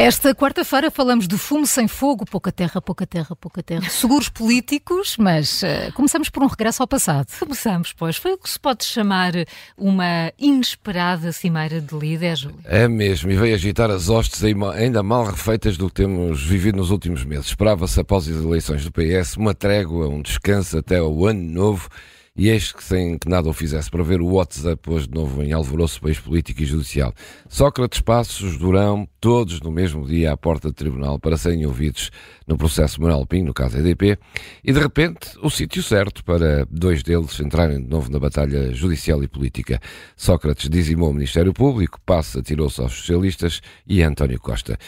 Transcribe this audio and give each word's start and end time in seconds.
Esta 0.00 0.34
quarta-feira 0.34 0.90
falamos 0.90 1.28
de 1.28 1.36
fumo 1.36 1.66
sem 1.66 1.86
fogo, 1.86 2.24
pouca 2.24 2.50
terra, 2.50 2.80
pouca 2.80 3.06
terra, 3.06 3.36
pouca 3.36 3.62
terra. 3.62 3.86
Seguros 3.90 4.30
políticos, 4.30 5.18
mas 5.18 5.62
uh, 5.62 5.92
começamos 5.92 6.30
por 6.30 6.42
um 6.42 6.46
regresso 6.46 6.82
ao 6.82 6.88
passado. 6.88 7.26
Começamos, 7.38 7.92
pois. 7.92 8.16
Foi 8.16 8.32
o 8.32 8.38
que 8.38 8.48
se 8.48 8.58
pode 8.58 8.82
chamar 8.86 9.32
uma 9.76 10.32
inesperada 10.38 11.32
cimeira 11.32 11.82
de 11.82 11.94
líderes, 11.94 12.38
Júlio. 12.38 12.60
É 12.64 12.88
mesmo, 12.88 13.30
e 13.30 13.36
veio 13.36 13.54
agitar 13.54 13.90
as 13.90 14.08
hostes 14.08 14.42
ainda 14.42 15.02
mal 15.02 15.22
refeitas 15.22 15.76
do 15.76 15.88
que 15.88 15.96
temos 15.96 16.42
vivido 16.42 16.78
nos 16.78 16.90
últimos 16.90 17.22
meses. 17.22 17.48
Esperava-se, 17.48 18.00
após 18.00 18.26
as 18.26 18.42
eleições 18.42 18.82
do 18.82 18.90
PS, 18.90 19.36
uma 19.36 19.52
trégua, 19.52 20.08
um 20.08 20.22
descanso 20.22 20.78
até 20.78 21.02
o 21.02 21.26
ano 21.26 21.42
novo 21.42 21.90
e 22.36 22.48
eis 22.48 22.72
que, 22.72 22.82
sem 22.82 23.18
que 23.18 23.28
nada 23.28 23.48
o 23.48 23.52
fizesse 23.52 23.90
para 23.90 24.02
ver, 24.02 24.20
o 24.20 24.34
WhatsApp 24.34 24.80
pôs 24.80 25.06
de 25.06 25.14
novo 25.14 25.42
em 25.42 25.52
alvoroço 25.52 26.00
país 26.00 26.18
político 26.18 26.62
e 26.62 26.66
judicial. 26.66 27.12
Sócrates, 27.48 28.00
Passos, 28.00 28.56
Durão, 28.56 29.08
todos 29.20 29.60
no 29.60 29.70
mesmo 29.70 30.06
dia 30.06 30.32
à 30.32 30.36
porta 30.36 30.68
do 30.68 30.74
tribunal 30.74 31.18
para 31.18 31.36
serem 31.36 31.66
ouvidos 31.66 32.10
no 32.46 32.56
processo 32.56 33.00
Manuel 33.02 33.26
Pinho, 33.26 33.46
no 33.46 33.54
caso 33.54 33.78
EDP, 33.78 34.18
e 34.64 34.72
de 34.72 34.78
repente 34.78 35.30
o 35.42 35.50
sítio 35.50 35.82
certo 35.82 36.24
para 36.24 36.66
dois 36.70 37.02
deles 37.02 37.38
entrarem 37.40 37.82
de 37.82 37.88
novo 37.88 38.10
na 38.10 38.18
batalha 38.18 38.72
judicial 38.72 39.22
e 39.22 39.28
política. 39.28 39.80
Sócrates 40.16 40.70
dizimou 40.70 41.10
o 41.10 41.14
Ministério 41.14 41.52
Público, 41.52 42.00
Passos 42.06 42.36
atirou-se 42.36 42.80
aos 42.80 42.92
socialistas 42.92 43.60
e 43.86 44.02
António 44.02 44.40
Costa. 44.40 44.78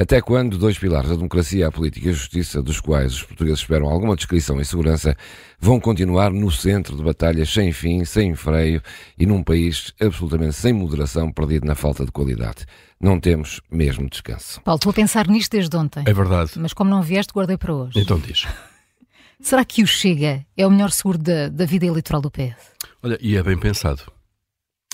Até 0.00 0.22
quando 0.22 0.56
dois 0.56 0.78
pilares, 0.78 1.10
a 1.10 1.14
democracia, 1.14 1.68
a 1.68 1.70
política 1.70 2.06
e 2.06 2.10
a 2.10 2.14
justiça, 2.14 2.62
dos 2.62 2.80
quais 2.80 3.12
os 3.12 3.22
portugueses 3.22 3.60
esperam 3.60 3.86
alguma 3.86 4.16
descrição 4.16 4.58
e 4.58 4.64
segurança, 4.64 5.14
vão 5.58 5.78
continuar 5.78 6.32
no 6.32 6.50
centro 6.50 6.89
de 6.96 7.02
batalhas 7.02 7.52
sem 7.52 7.72
fim, 7.72 8.04
sem 8.04 8.34
freio 8.34 8.82
e 9.18 9.26
num 9.26 9.42
país 9.42 9.92
absolutamente 10.00 10.54
sem 10.54 10.72
moderação, 10.72 11.32
perdido 11.32 11.66
na 11.66 11.74
falta 11.74 12.04
de 12.04 12.12
qualidade. 12.12 12.66
Não 13.00 13.18
temos 13.18 13.60
mesmo 13.70 14.08
descanso. 14.08 14.60
Paulo, 14.62 14.76
estou 14.76 14.90
a 14.90 14.94
pensar 14.94 15.26
nisto 15.26 15.52
desde 15.52 15.76
ontem. 15.76 16.04
É 16.06 16.12
verdade. 16.12 16.52
Mas 16.56 16.72
como 16.72 16.90
não 16.90 17.02
vieste, 17.02 17.32
guardei 17.32 17.56
para 17.56 17.74
hoje. 17.74 17.98
Então 17.98 18.18
diz. 18.18 18.46
Será 19.40 19.64
que 19.64 19.82
o 19.82 19.86
Chega 19.86 20.44
é 20.54 20.66
o 20.66 20.70
melhor 20.70 20.90
seguro 20.90 21.16
da, 21.16 21.48
da 21.48 21.64
vida 21.64 21.86
eleitoral 21.86 22.20
do 22.20 22.30
PS? 22.30 22.72
Olha, 23.02 23.18
e 23.22 23.36
é 23.36 23.42
bem 23.42 23.58
pensado. 23.58 24.02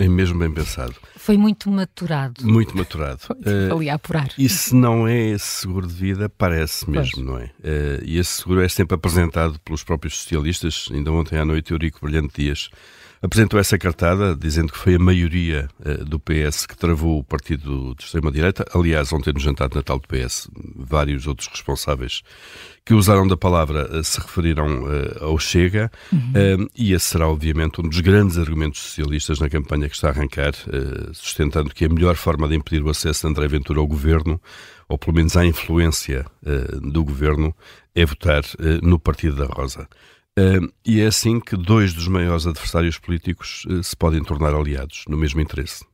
É 0.00 0.08
mesmo 0.08 0.38
bem 0.38 0.50
pensado. 0.50 0.94
Foi 1.14 1.36
muito 1.36 1.70
maturado. 1.70 2.46
Muito 2.46 2.74
maturado. 2.74 3.20
uh, 3.28 3.76
ali 3.76 3.90
a 3.90 3.96
apurar. 3.96 4.32
E 4.38 4.48
se 4.48 4.74
não 4.74 5.06
é 5.06 5.28
esse 5.28 5.44
seguro 5.44 5.86
de 5.86 5.92
vida, 5.92 6.26
parece 6.30 6.88
mesmo, 6.88 7.12
pois. 7.16 7.26
não 7.26 7.38
é? 7.38 7.44
Uh, 7.44 8.02
e 8.02 8.18
esse 8.18 8.40
seguro 8.40 8.62
é 8.62 8.68
sempre 8.68 8.94
apresentado 8.94 9.60
pelos 9.60 9.84
próprios 9.84 10.16
socialistas. 10.16 10.88
Ainda 10.90 11.12
ontem 11.12 11.38
à 11.38 11.44
noite, 11.44 11.70
Eurico 11.70 12.00
Brilhante 12.00 12.42
Dias 12.42 12.70
apresentou 13.22 13.60
essa 13.60 13.76
cartada, 13.76 14.34
dizendo 14.34 14.72
que 14.72 14.78
foi 14.78 14.94
a 14.94 14.98
maioria 14.98 15.68
uh, 15.80 16.04
do 16.04 16.18
PS 16.18 16.64
que 16.64 16.76
travou 16.76 17.18
o 17.18 17.24
partido 17.24 17.94
de 17.94 18.04
extrema-direita. 18.04 18.64
Aliás, 18.74 19.12
ontem 19.12 19.32
no 19.32 19.38
jantar 19.38 19.68
de 19.68 19.76
Natal 19.76 19.98
do 19.98 20.08
PS, 20.08 20.48
vários 20.74 21.26
outros 21.26 21.48
responsáveis 21.48 22.22
que 22.84 22.94
usaram 22.94 23.28
da 23.28 23.36
palavra 23.36 23.98
uh, 23.98 24.02
se 24.02 24.18
referiram 24.18 24.84
uh, 24.84 25.24
ao 25.24 25.38
Chega, 25.38 25.90
uhum. 26.10 26.66
e 26.74 26.92
esse 26.92 27.06
será, 27.06 27.28
obviamente, 27.28 27.80
um 27.80 27.88
dos 27.88 28.00
grandes 28.00 28.38
argumentos 28.38 28.80
socialistas 28.80 29.38
na 29.38 29.50
campanha 29.50 29.88
que 29.88 29.94
está 29.94 30.08
a 30.08 30.10
arrancar, 30.10 30.52
sustentando 31.12 31.70
que 31.70 31.84
a 31.84 31.88
melhor 31.88 32.16
forma 32.16 32.48
de 32.48 32.56
impedir 32.56 32.82
o 32.82 32.88
acesso 32.88 33.22
de 33.22 33.28
André 33.28 33.48
Ventura 33.48 33.80
ao 33.80 33.86
governo, 33.86 34.40
ou 34.88 34.98
pelo 34.98 35.14
menos 35.14 35.36
à 35.36 35.44
influência 35.44 36.24
do 36.80 37.04
governo, 37.04 37.54
é 37.94 38.04
votar 38.04 38.42
no 38.82 38.98
Partido 38.98 39.36
da 39.36 39.46
Rosa. 39.46 39.88
Uh, 40.40 40.72
e 40.86 41.00
é 41.00 41.06
assim 41.06 41.38
que 41.38 41.56
dois 41.56 41.92
dos 41.92 42.08
maiores 42.08 42.46
adversários 42.46 42.98
políticos 42.98 43.64
uh, 43.66 43.82
se 43.82 43.94
podem 43.94 44.22
tornar 44.22 44.54
aliados, 44.54 45.04
no 45.06 45.16
mesmo 45.16 45.40
interesse. 45.40 45.84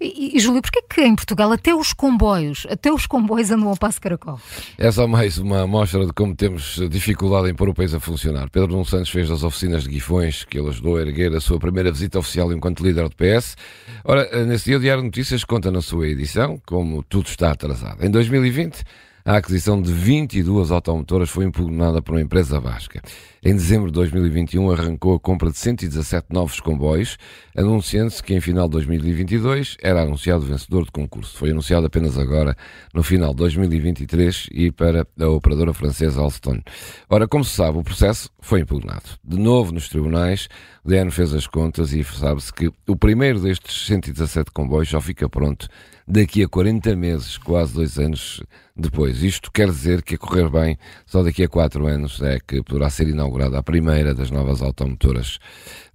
E, 0.00 0.36
e 0.36 0.40
Júlio, 0.40 0.62
porquê 0.62 0.82
que 0.82 1.02
em 1.02 1.14
Portugal 1.14 1.52
até 1.52 1.74
os 1.74 1.92
comboios, 1.92 2.66
até 2.68 2.90
os 2.90 3.06
comboios 3.06 3.50
andam 3.50 3.68
ao 3.68 3.76
passo 3.76 4.00
caracol? 4.00 4.40
É 4.78 4.90
só 4.90 5.06
mais 5.06 5.38
uma 5.38 5.62
amostra 5.62 6.04
de 6.06 6.12
como 6.12 6.34
temos 6.34 6.80
dificuldade 6.90 7.50
em 7.50 7.54
pôr 7.54 7.68
o 7.68 7.74
país 7.74 7.94
a 7.94 8.00
funcionar. 8.00 8.48
Pedro 8.50 8.72
Nuno 8.72 8.84
Santos 8.84 9.10
fez 9.10 9.28
das 9.28 9.42
oficinas 9.42 9.84
de 9.84 9.90
Guifões 9.90 10.44
que 10.44 10.58
ele 10.58 10.68
ajudou 10.70 10.96
a 10.96 11.02
erguer 11.02 11.34
a 11.36 11.40
sua 11.40 11.58
primeira 11.58 11.92
visita 11.92 12.18
oficial 12.18 12.52
enquanto 12.52 12.82
líder 12.82 13.08
do 13.08 13.14
PS. 13.14 13.56
Ora, 14.02 14.44
nesse 14.46 14.66
dia 14.66 14.78
o 14.78 14.80
Diário 14.80 15.02
de 15.02 15.08
Notícias 15.08 15.44
conta 15.44 15.70
na 15.70 15.82
sua 15.82 16.08
edição 16.08 16.60
como 16.66 17.02
tudo 17.02 17.26
está 17.26 17.52
atrasado. 17.52 18.04
Em 18.04 18.10
2020 18.10 18.82
a 19.24 19.36
aquisição 19.36 19.80
de 19.80 19.92
22 19.92 20.70
automotoras 20.70 21.28
foi 21.28 21.44
impugnada 21.44 22.00
por 22.00 22.12
uma 22.14 22.22
empresa 22.22 22.58
vasca. 22.58 23.02
Em 23.42 23.54
dezembro 23.54 23.86
de 23.86 23.94
2021 23.94 24.70
arrancou 24.70 25.14
a 25.14 25.20
compra 25.20 25.50
de 25.50 25.58
117 25.58 26.26
novos 26.30 26.60
comboios, 26.60 27.16
anunciando-se 27.56 28.22
que 28.22 28.34
em 28.34 28.40
final 28.40 28.66
de 28.66 28.72
2022 28.72 29.76
era 29.82 30.02
anunciado 30.02 30.44
o 30.44 30.46
vencedor 30.46 30.84
do 30.84 30.92
concurso. 30.92 31.36
Foi 31.36 31.50
anunciado 31.50 31.86
apenas 31.86 32.18
agora, 32.18 32.56
no 32.92 33.02
final 33.02 33.30
de 33.30 33.36
2023, 33.36 34.48
e 34.52 34.70
para 34.70 35.06
a 35.18 35.28
operadora 35.28 35.72
francesa 35.72 36.20
Alstom. 36.20 36.60
Ora, 37.08 37.26
como 37.26 37.44
se 37.44 37.54
sabe, 37.54 37.78
o 37.78 37.82
processo 37.82 38.30
foi 38.40 38.60
impugnado. 38.60 39.04
De 39.24 39.38
novo 39.38 39.72
nos 39.72 39.88
tribunais, 39.88 40.48
DN 40.84 41.10
fez 41.10 41.34
as 41.34 41.46
contas 41.46 41.92
e 41.92 42.02
sabe-se 42.04 42.52
que 42.52 42.70
o 42.86 42.96
primeiro 42.96 43.40
destes 43.40 43.86
117 43.86 44.50
comboios 44.50 44.88
só 44.88 45.00
fica 45.00 45.28
pronto 45.28 45.68
daqui 46.10 46.42
a 46.42 46.48
40 46.48 46.96
meses, 46.96 47.38
quase 47.38 47.72
dois 47.72 47.98
anos 47.98 48.42
depois. 48.76 49.09
Isto 49.18 49.50
quer 49.50 49.68
dizer 49.68 50.02
que, 50.02 50.14
a 50.14 50.18
correr 50.18 50.48
bem, 50.48 50.78
só 51.06 51.22
daqui 51.22 51.42
a 51.42 51.48
quatro 51.48 51.86
anos 51.86 52.20
é 52.22 52.38
que 52.38 52.62
poderá 52.62 52.88
ser 52.90 53.08
inaugurada 53.08 53.58
a 53.58 53.62
primeira 53.62 54.14
das 54.14 54.30
novas 54.30 54.62
automotoras 54.62 55.38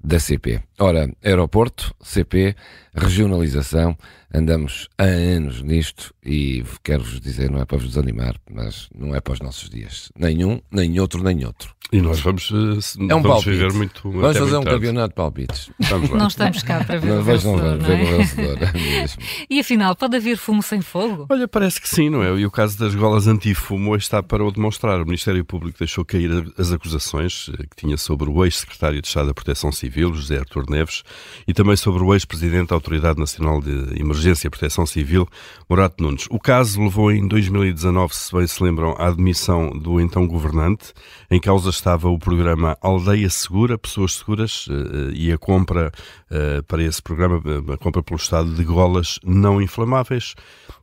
da 0.04 0.20
CP. 0.20 0.62
Ora, 0.80 1.10
aeroporto, 1.24 1.94
CP, 2.02 2.56
regionalização, 2.94 3.98
andamos 4.34 4.88
há 4.98 5.04
anos 5.04 5.62
nisto 5.62 6.14
e 6.24 6.64
quero-vos 6.84 7.20
dizer, 7.20 7.50
não 7.50 7.62
é 7.62 7.66
para 7.66 7.78
vos 7.78 7.88
desanimar, 7.88 8.36
mas 8.50 8.88
não 8.96 9.16
é 9.16 9.22
para 9.22 9.34
os 9.34 9.40
nossos 9.40 9.70
dias. 9.70 10.12
Nenhum, 10.18 10.62
nem 10.72 11.00
outro, 11.00 11.24
nem 11.24 11.46
outro. 11.46 11.74
E 11.92 12.02
nós 12.02 12.20
vamos, 12.20 12.52
eh, 12.52 12.56
é 12.56 13.16
um 13.16 13.22
vamos 13.22 13.28
palpite. 13.28 13.50
viver 13.52 13.74
muito. 13.74 14.10
Vamos 14.10 14.38
fazer 14.38 14.58
um 14.58 14.64
campeonato 14.64 15.10
de 15.10 15.16
palpites. 15.16 15.70
Vamos 15.80 16.10
lá. 16.10 16.18
Não 16.18 16.28
estamos 16.28 16.64
cá 16.64 16.84
para 16.84 16.98
ver 16.98 17.10
não, 17.10 17.20
o 17.20 17.24
vencedor. 17.24 17.58
Não 17.58 17.64
vamos 17.64 17.86
ver 17.86 18.04
o 18.04 18.18
vencedor. 18.18 18.58
É 18.64 19.46
e 19.50 19.60
afinal, 19.60 19.96
pode 19.96 20.18
haver 20.18 20.38
fumo 20.38 20.64
sem 20.64 20.82
fogo? 20.82 21.28
Olha, 21.30 21.48
parece 21.48 21.80
que 21.80 21.88
sim, 21.88 22.10
não 22.10 22.24
é? 22.24 22.36
E 22.40 22.46
o 22.46 22.52
caso 22.52 22.78
das 22.80 22.96
golas 22.96 23.28
anti-fumo 23.28 23.96
está 23.96 24.24
para 24.24 24.44
o 24.44 24.52
demonstrar. 24.52 25.00
O 25.00 25.06
Ministério 25.06 25.46
Público 25.46 25.78
deixou 25.78 26.04
cair 26.04 26.52
as 26.58 26.72
acusações 26.72 27.52
eh, 27.54 27.64
que 27.70 27.76
tinha 27.76 27.98
sobre 27.98 28.30
o 28.30 28.44
ex-secretário 28.44 29.02
de 29.02 29.08
Estado 29.08 29.28
da 29.28 29.34
Proteção 29.34 29.72
Civil, 29.72 30.14
José 30.14 30.40
Artur 30.40 30.66
Neves, 30.70 31.04
e 31.48 31.54
também 31.54 31.76
sobre 31.76 32.04
o 32.04 32.14
ex-presidente 32.14 32.70
da 32.70 32.76
Autoridade 32.76 33.20
Nacional 33.20 33.62
de 33.62 34.00
Emergência 34.00 34.48
e 34.48 34.50
Proteção 34.50 34.86
Civil, 34.86 35.28
Morato 35.70 36.04
Nunes. 36.04 36.26
O 36.32 36.40
caso 36.40 36.82
levou 36.82 37.12
em 37.12 37.28
2019, 37.28 38.16
se 38.16 38.36
bem 38.36 38.48
se 38.48 38.64
lembram, 38.64 38.96
à 38.98 39.08
admissão 39.08 39.70
do 39.70 40.02
então 40.02 40.28
governante. 40.28 40.94
Em 41.30 41.40
causa 41.40 41.72
estava 41.76 42.10
o 42.10 42.18
programa 42.18 42.78
Aldeia 42.82 43.30
Segura, 43.30 43.78
Pessoas 43.78 44.14
Seguras, 44.14 44.68
eh, 44.70 45.12
e 45.14 45.32
a 45.32 45.38
compra 45.38 45.92
eh, 46.30 46.62
para 46.68 46.82
esse 46.82 47.02
programa, 47.02 47.42
eh, 47.46 47.74
a 47.74 47.78
compra 47.78 48.02
pelo 48.02 48.18
Estado 48.18 48.54
de 48.54 48.64
golas 48.64 49.20
não 49.24 49.62
inflamáveis, 49.62 50.34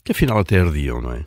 que 0.05 0.13
afinal 0.13 0.39
até 0.39 0.61
ardiam, 0.61 1.01
não 1.01 1.13
é? 1.13 1.25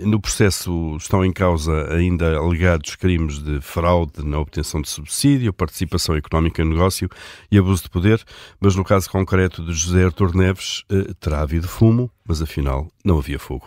No 0.00 0.20
processo 0.20 0.96
estão 0.98 1.22
em 1.22 1.32
causa 1.32 1.92
ainda 1.94 2.36
alegados 2.36 2.96
crimes 2.96 3.38
de 3.42 3.60
fraude 3.60 4.24
na 4.24 4.38
obtenção 4.38 4.80
de 4.80 4.88
subsídio, 4.88 5.52
participação 5.52 6.16
económica 6.16 6.64
no 6.64 6.70
negócio 6.70 7.08
e 7.50 7.58
abuso 7.58 7.82
de 7.82 7.90
poder, 7.90 8.22
mas 8.58 8.74
no 8.74 8.84
caso 8.84 9.10
concreto 9.10 9.62
de 9.62 9.72
José 9.74 10.04
Artur 10.04 10.34
Neves 10.34 10.84
terá 11.20 11.42
havido 11.42 11.68
fumo, 11.68 12.10
mas 12.26 12.40
afinal 12.40 12.88
não 13.04 13.18
havia 13.18 13.38
fogo. 13.38 13.66